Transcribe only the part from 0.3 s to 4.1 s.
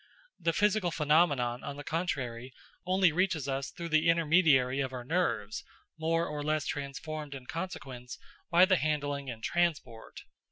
The physical phenomenon, on the contrary, only reaches us through the